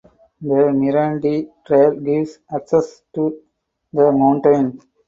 The 0.41 0.55
Mirande 0.79 1.47
trail 1.63 1.91
gives 1.91 2.39
access 2.51 3.03
to 3.13 3.39
the 3.93 4.11
mountain. 4.11 4.79